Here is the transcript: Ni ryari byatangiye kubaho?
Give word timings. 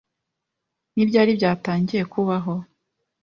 Ni 0.93 1.03
ryari 1.09 1.31
byatangiye 1.39 2.03
kubaho? 2.13 2.53